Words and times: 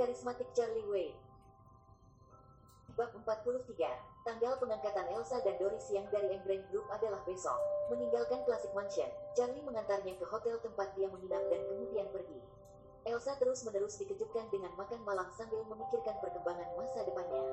karismatik 0.00 0.48
Charlie 0.56 0.88
Wade. 0.88 1.20
Bab 2.96 3.12
43, 3.12 3.68
tanggal 4.24 4.56
pengangkatan 4.56 5.12
Elsa 5.12 5.44
dan 5.44 5.60
Doris 5.60 5.84
yang 5.92 6.08
dari 6.08 6.40
Embrace 6.40 6.64
Group 6.72 6.88
adalah 6.88 7.20
besok. 7.28 7.60
Meninggalkan 7.92 8.40
Classic 8.48 8.72
Mansion, 8.72 9.12
Charlie 9.36 9.60
mengantarnya 9.60 10.16
ke 10.16 10.24
hotel 10.24 10.56
tempat 10.64 10.96
dia 10.96 11.04
menginap 11.12 11.44
dan 11.52 11.60
kemudian 11.68 12.08
pergi. 12.16 12.40
Elsa 13.04 13.36
terus-menerus 13.36 14.00
dikejutkan 14.00 14.48
dengan 14.48 14.72
makan 14.80 15.04
malam 15.04 15.28
sambil 15.36 15.60
memikirkan 15.68 16.16
perkembangan 16.24 16.68
masa 16.80 17.04
depannya. 17.04 17.44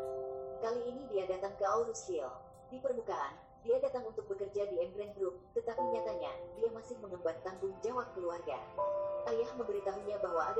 Kali 0.63 0.87
ini 0.87 1.03
dia 1.11 1.27
datang 1.27 1.51
ke 1.59 1.67
Aurus 1.67 2.07
Hill. 2.07 2.31
Di 2.71 2.79
permukaan, 2.79 3.35
dia 3.67 3.75
datang 3.83 4.07
untuk 4.07 4.23
bekerja 4.31 4.71
di 4.71 4.79
Embrace 4.79 5.15
Group, 5.19 5.35
tetapi 5.51 5.83
nyatanya, 5.83 6.31
dia 6.55 6.71
masih 6.71 6.95
mengemban 7.03 7.35
tanggung 7.43 7.75
jawab 7.83 8.07
keluarga. 8.15 8.55
Ayah 9.27 9.51
memberitahunya 9.59 10.23
bahwa 10.23 10.55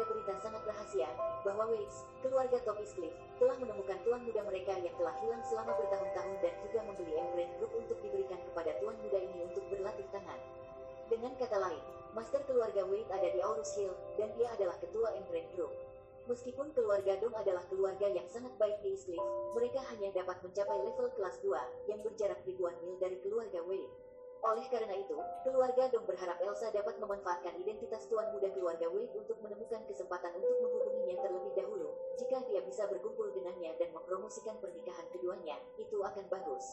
bahwa 1.68 1.84
Waits, 1.84 2.08
keluarga 2.24 2.58
Top 2.64 2.80
Cliff, 2.80 3.12
telah 3.44 3.56
menemukan 3.60 4.00
tuan 4.08 4.24
muda 4.24 4.40
mereka 4.48 4.80
yang 4.80 4.96
telah 4.96 5.12
hilang 5.20 5.44
selama 5.44 5.76
bertahun-tahun 5.76 6.36
dan 6.40 6.54
juga 6.64 6.80
membeli 6.88 7.14
Embrace 7.20 7.56
Group 7.60 7.72
untuk 7.76 7.98
diberikan 8.00 8.40
kepada 8.40 8.72
tuan 8.80 8.96
muda 9.04 9.20
ini 9.20 9.44
untuk 9.44 9.68
berlatih 9.68 10.08
tangan. 10.16 10.40
Dengan 11.12 11.36
kata 11.36 11.60
lain, 11.60 11.84
Master 12.16 12.40
keluarga 12.48 12.88
Wade 12.88 13.12
ada 13.12 13.28
di 13.36 13.40
Aurus 13.44 13.76
Hill, 13.76 13.92
dan 14.16 14.32
dia 14.40 14.48
adalah 14.56 14.80
ketua 14.80 15.12
Embrace 15.20 15.52
Group. 15.60 15.76
Meskipun 16.32 16.72
keluarga 16.72 17.20
Dong 17.20 17.36
adalah 17.36 17.64
keluarga 17.68 18.08
yang 18.08 18.28
sangat 18.32 18.56
baik 18.56 18.80
di 18.80 18.96
Eastcliff, 18.96 19.24
mereka 19.52 19.84
hanya 19.92 20.16
dapat 20.16 20.40
mencapai 20.40 20.80
level 20.88 21.12
kelas 21.20 21.36
2, 21.44 21.92
yang 21.92 22.00
berjarak 22.00 22.40
ribuan 22.48 22.80
mil 22.80 22.96
dari 22.96 23.20
keluarga 23.20 23.60
Wade. 23.68 23.92
Oleh 24.46 24.64
karena 24.70 24.94
itu, 24.94 25.18
keluarga 25.44 25.90
Dong 25.90 26.06
berharap 26.06 26.38
Elsa 26.40 26.70
dapat 26.70 26.96
memanfaatkan 27.02 27.58
identitas 27.58 28.06
tuan 28.08 28.30
muda 28.32 28.48
keluarga 28.54 28.88
Wade 28.88 29.12
untuk 29.18 29.36
menemukan 29.42 29.82
kesempatan 29.90 30.32
untuk 30.38 30.56
menghubunginya 30.62 30.77
terlebih 31.28 31.52
dahulu. 31.60 31.92
Jika 32.16 32.40
dia 32.48 32.64
bisa 32.64 32.88
berkumpul 32.88 33.36
dengannya 33.36 33.76
dan 33.76 33.92
mempromosikan 33.92 34.56
pernikahan 34.64 35.06
keduanya, 35.12 35.60
itu 35.76 36.00
akan 36.00 36.24
bagus. 36.32 36.64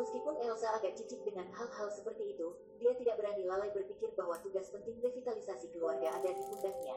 Meskipun 0.00 0.40
Elsa 0.40 0.72
agak 0.80 0.96
cicik 0.96 1.20
dengan 1.28 1.44
hal-hal 1.52 1.92
seperti 1.92 2.32
itu, 2.32 2.48
dia 2.80 2.96
tidak 2.96 3.20
berani 3.20 3.44
lalai 3.44 3.68
berpikir 3.76 4.08
bahwa 4.16 4.40
tugas 4.40 4.72
penting 4.72 4.96
revitalisasi 5.04 5.68
keluarga 5.76 6.16
ada 6.16 6.32
di 6.32 6.42
pundaknya. 6.48 6.96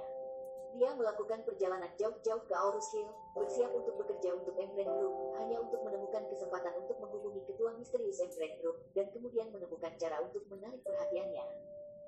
Dia 0.75 0.91
melakukan 0.91 1.43
perjalanan 1.47 1.91
jauh-jauh 1.95 2.43
ke 2.47 2.53
Aurus 2.55 2.87
Hill, 2.91 3.07
bersiap 3.35 3.71
untuk 3.71 3.95
bekerja 3.99 4.35
untuk 4.35 4.55
Embrace 4.59 4.91
Group, 4.91 5.15
hanya 5.39 5.57
untuk 5.63 5.79
menemukan 5.87 6.23
kesempatan 6.27 6.73
untuk 6.83 6.99
menghubungi 6.99 7.47
ketua 7.47 7.75
misterius 7.79 8.19
Embrace 8.19 8.59
Group, 8.59 8.77
dan 8.91 9.07
kemudian 9.11 9.51
menemukan 9.55 9.91
cara 9.95 10.19
untuk 10.19 10.43
menarik 10.51 10.83
perhatiannya. 10.83 11.64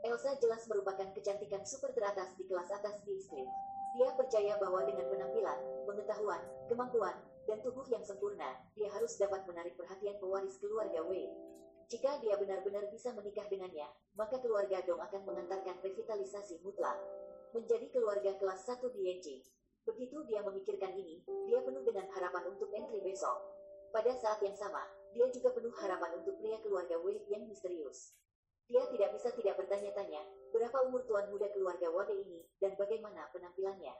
Elsa 0.08 0.39
jelas 0.39 0.63
merupakan 0.72 1.11
kecantikan 1.11 1.67
super 1.67 1.91
teratas 1.91 2.31
di 2.39 2.47
kelas 2.47 2.72
atas 2.72 3.03
di 3.03 3.19
Eastcliff. 3.19 3.52
Dia 4.00 4.16
percaya 4.16 4.55
bahwa 4.55 4.80
dengan 4.88 5.03
penampilan, 5.11 5.59
pengetahuan, 5.83 6.39
kemampuan, 6.72 7.11
dan 7.44 7.59
tubuh 7.59 7.83
yang 7.91 8.00
sempurna, 8.08 8.55
dia 8.72 8.88
harus 8.95 9.19
dapat 9.19 9.44
menarik 9.44 9.75
perhatian 9.75 10.16
pewaris 10.23 10.55
keluarga 10.63 11.03
Wade. 11.03 11.35
Jika 11.91 12.23
dia 12.23 12.39
benar-benar 12.39 12.88
bisa 12.88 13.11
menikah 13.11 13.52
dengannya, 13.52 13.88
maka 14.16 14.39
keluarga 14.39 14.80
Dong 14.88 15.00
akan 15.03 15.22
mengantarkan 15.28 15.75
revitalisasi 15.83 16.63
mutlak 16.63 16.95
menjadi 17.52 17.91
keluarga 17.91 18.31
kelas 18.39 18.63
1 18.63 18.88
di 18.95 19.11
YG. 19.11 19.44
Begitu 19.88 20.23
dia 20.28 20.39
memikirkan 20.39 20.95
ini, 20.95 21.19
dia 21.52 21.59
penuh 21.63 21.83
dengan 21.83 22.08
harapan 22.16 22.47
untuk 22.55 22.72
entry 22.72 23.03
besok. 23.03 23.39
Pada 23.91 24.16
saat 24.16 24.39
yang 24.39 24.55
sama, 24.55 24.88
dia 25.11 25.28
juga 25.31 25.52
penuh 25.52 25.72
harapan 25.83 26.23
untuk 26.23 26.39
pria 26.39 26.59
keluarga 26.63 26.95
Wade 26.95 27.28
yang 27.28 27.44
misterius. 27.44 27.77
Bertanya-tanya, 29.98 30.30
berapa 30.53 30.78
umur 30.86 31.02
tuan 31.09 31.26
muda 31.34 31.50
keluarga 31.58 31.90
Wade 31.90 32.14
ini, 32.22 32.45
dan 32.62 32.78
bagaimana 32.78 33.34
penampilannya. 33.34 33.98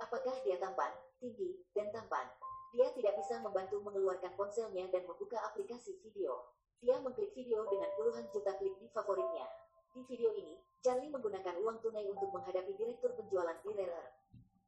Apakah 0.00 0.32
dia 0.40 0.56
tampan, 0.56 0.88
tinggi, 1.20 1.60
dan 1.76 1.92
tampan? 1.92 2.24
Dia 2.72 2.88
tidak 2.96 3.20
bisa 3.20 3.44
membantu 3.44 3.84
mengeluarkan 3.84 4.32
ponselnya 4.32 4.88
dan 4.88 5.04
membuka 5.04 5.36
aplikasi 5.44 6.00
video. 6.00 6.56
Dia 6.80 6.96
mengklik 7.04 7.36
video 7.36 7.68
dengan 7.68 7.92
puluhan 8.00 8.24
juta 8.32 8.56
klik 8.56 8.80
di 8.80 8.88
favoritnya. 8.88 9.44
Di 9.92 10.08
video 10.08 10.32
ini, 10.40 10.56
Charlie 10.80 11.12
menggunakan 11.12 11.60
uang 11.60 11.84
tunai 11.84 12.08
untuk 12.08 12.32
menghadapi 12.32 12.72
direktur 12.72 13.12
penjualan 13.12 13.60
di 13.60 13.76
Rare. 13.76 14.16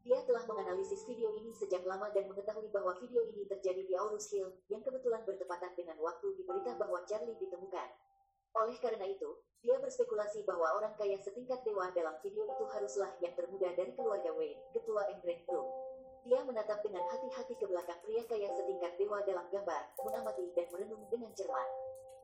Dia 0.05 0.21
telah 0.29 0.45
menganalisis 0.45 1.01
video 1.09 1.33
ini 1.33 1.49
sejak 1.57 1.81
lama 1.89 2.13
dan 2.13 2.29
mengetahui 2.29 2.69
bahwa 2.69 2.93
video 3.01 3.25
ini 3.25 3.49
terjadi 3.49 3.89
di 3.89 3.97
Aurus 3.97 4.29
Hill, 4.37 4.53
yang 4.69 4.85
kebetulan 4.85 5.25
bertepatan 5.25 5.73
dengan 5.73 5.97
waktu 6.05 6.37
di 6.37 6.45
berita 6.45 6.77
bahwa 6.77 7.01
Charlie 7.09 7.41
ditemukan. 7.41 7.89
Oleh 8.57 8.77
karena 8.81 9.05
itu, 9.05 9.31
dia 9.61 9.77
berspekulasi 9.83 10.47
bahwa 10.49 10.81
orang 10.81 10.95
kaya 10.97 11.19
setingkat 11.21 11.61
dewa 11.67 11.91
dalam 11.93 12.15
video 12.23 12.47
itu 12.47 12.65
haruslah 12.73 13.11
yang 13.21 13.35
termuda 13.37 13.75
dari 13.75 13.93
keluarga 13.93 14.31
Wayne, 14.33 14.63
ketua 14.73 15.05
Embrace 15.13 15.45
Group. 15.45 15.69
Dia 16.25 16.41
menatap 16.45 16.81
dengan 16.83 17.05
hati-hati 17.09 17.55
ke 17.57 17.67
belakang 17.69 18.01
pria 18.05 18.23
kaya 18.27 18.49
setingkat 18.53 18.97
dewa 18.97 19.21
dalam 19.25 19.47
gambar, 19.53 19.83
mengamati 20.03 20.47
dan 20.57 20.67
merenung 20.73 21.05
dengan 21.13 21.33
cermat. 21.37 21.69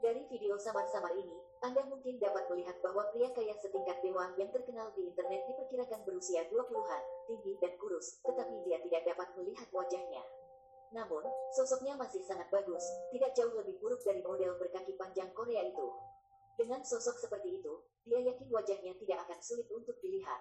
Dari 0.04 0.20
video 0.28 0.60
samar-samar 0.60 1.16
ini, 1.16 1.36
Anda 1.64 1.80
mungkin 1.88 2.20
dapat 2.20 2.44
melihat 2.52 2.76
bahwa 2.84 3.08
pria 3.14 3.32
kaya 3.32 3.56
setingkat 3.56 4.04
dewa 4.04 4.28
yang 4.36 4.52
terkenal 4.52 4.92
di 4.92 5.08
internet 5.08 5.48
diperkirakan 5.48 6.04
berusia 6.04 6.44
20-an, 6.52 7.02
tinggi 7.24 7.56
dan 7.62 7.72
kurus, 7.80 8.20
tetapi 8.20 8.68
dia 8.68 8.82
tidak 8.84 9.14
dapat 9.14 9.28
melihat 9.40 9.68
wajahnya. 9.72 10.23
Namun, 10.94 11.26
sosoknya 11.58 11.98
masih 11.98 12.22
sangat 12.22 12.46
bagus, 12.54 12.86
tidak 13.10 13.34
jauh 13.34 13.50
lebih 13.50 13.74
buruk 13.82 13.98
dari 14.06 14.22
model 14.22 14.54
berkaki 14.54 14.94
panjang 14.94 15.26
Korea 15.34 15.66
itu. 15.66 15.90
Dengan 16.54 16.86
sosok 16.86 17.18
seperti 17.18 17.58
itu, 17.58 17.82
dia 18.06 18.22
yakin 18.22 18.46
wajahnya 18.46 18.94
tidak 19.02 19.26
akan 19.26 19.38
sulit 19.42 19.66
untuk 19.74 19.98
dilihat. 19.98 20.38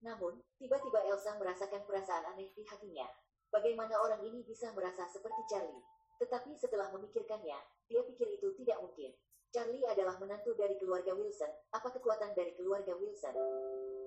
Namun, 0.00 0.40
tiba-tiba 0.56 1.04
Elsa 1.04 1.36
merasakan 1.36 1.84
perasaan 1.84 2.32
aneh 2.32 2.48
di 2.56 2.64
hatinya. 2.64 3.04
Bagaimana 3.52 4.00
orang 4.00 4.24
ini 4.24 4.40
bisa 4.40 4.72
merasa 4.72 5.04
seperti 5.04 5.44
Charlie? 5.52 5.84
Tetapi 6.16 6.56
setelah 6.56 6.88
memikirkannya, 6.96 7.60
dia 7.92 8.00
pikir 8.00 8.40
itu 8.40 8.56
tidak 8.56 8.80
mungkin. 8.80 9.12
Charlie 9.52 9.84
adalah 9.84 10.16
menantu 10.16 10.56
dari 10.56 10.80
keluarga 10.80 11.12
Wilson, 11.12 11.50
apa 11.76 11.92
kekuatan 11.92 12.32
dari 12.32 12.56
keluarga 12.56 12.96
Wilson? 12.96 13.36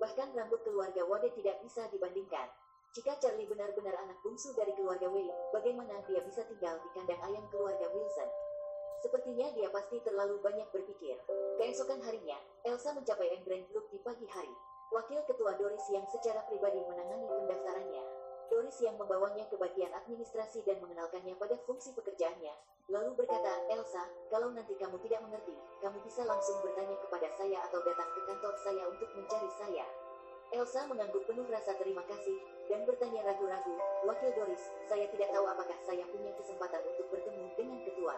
Bahkan 0.02 0.34
rambut 0.34 0.64
keluarga 0.66 1.06
Wade 1.06 1.30
tidak 1.38 1.62
bisa 1.62 1.86
dibandingkan. 1.92 2.50
Jika 2.94 3.18
Charlie 3.18 3.50
benar-benar 3.50 3.90
anak 4.06 4.22
bungsu 4.22 4.54
dari 4.54 4.70
keluarga 4.78 5.10
Wade, 5.10 5.34
bagaimana 5.50 5.98
dia 6.06 6.22
bisa 6.22 6.46
tinggal 6.46 6.78
di 6.78 6.86
kandang 6.94 7.18
ayam 7.26 7.42
keluarga 7.50 7.90
Wilson? 7.90 8.30
Sepertinya 9.02 9.50
dia 9.50 9.66
pasti 9.66 9.98
terlalu 10.06 10.38
banyak 10.38 10.70
berpikir. 10.70 11.18
Keesokan 11.58 11.98
harinya, 12.06 12.38
Elsa 12.62 12.94
mencapai 12.94 13.34
Embrace 13.34 13.66
Group 13.74 13.90
di 13.90 13.98
pagi 13.98 14.22
hari. 14.30 14.54
Wakil 14.94 15.26
ketua 15.26 15.58
Doris 15.58 15.82
yang 15.90 16.06
secara 16.06 16.46
pribadi 16.46 16.78
menangani 16.86 17.26
pendaftarannya. 17.34 18.04
Doris 18.46 18.78
yang 18.78 18.94
membawanya 18.94 19.42
ke 19.50 19.58
bagian 19.58 19.90
administrasi 19.90 20.62
dan 20.62 20.78
mengenalkannya 20.78 21.34
pada 21.34 21.58
fungsi 21.66 21.90
pekerjaannya. 21.98 22.54
Lalu 22.94 23.18
berkata, 23.18 23.58
Elsa, 23.74 24.06
kalau 24.30 24.54
nanti 24.54 24.78
kamu 24.78 25.02
tidak 25.02 25.18
mengerti, 25.26 25.58
kamu 25.82 25.98
bisa 26.06 26.22
langsung 26.22 26.62
bertanya 26.62 26.94
kepada 27.02 27.26
saya 27.34 27.58
atau 27.66 27.82
datang 27.82 28.06
ke 28.14 28.22
kantor 28.22 28.54
saya 28.62 28.86
untuk 28.86 29.10
mencari 29.18 29.50
saya. 29.58 29.82
Elsa 30.52 30.84
mengangguk 30.84 31.24
penuh 31.24 31.48
rasa 31.48 31.72
terima 31.80 32.04
kasih, 32.04 32.36
dan 32.68 32.84
bertanya 32.84 33.24
ragu-ragu, 33.24 33.74
Wakil 34.04 34.30
Doris, 34.36 34.60
saya 34.84 35.08
tidak 35.08 35.32
tahu 35.32 35.46
apakah 35.48 35.78
saya 35.86 36.04
punya 36.12 36.34
kesempatan 36.36 36.84
untuk 36.84 37.06
bertemu 37.08 37.44
dengan 37.56 37.80
ketua. 37.86 38.16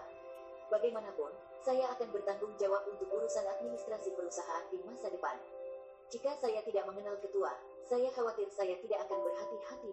Bagaimanapun, 0.66 1.30
saya 1.62 1.94
akan 1.94 2.08
bertanggung 2.10 2.54
jawab 2.58 2.82
untuk 2.90 3.06
urusan 3.06 3.46
administrasi 3.46 4.10
perusahaan 4.18 4.66
di 4.72 4.82
masa 4.82 5.06
depan. 5.06 5.38
Jika 6.10 6.34
saya 6.38 6.62
tidak 6.66 6.86
mengenal 6.90 7.14
ketua, 7.22 7.54
saya 7.86 8.10
khawatir 8.10 8.50
saya 8.50 8.74
tidak 8.82 9.06
akan 9.06 9.22
berhati-hati 9.22 9.90